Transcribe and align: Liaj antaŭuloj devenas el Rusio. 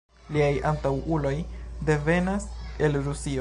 Liaj 0.35 0.53
antaŭuloj 0.69 1.35
devenas 1.91 2.49
el 2.89 2.99
Rusio. 3.09 3.29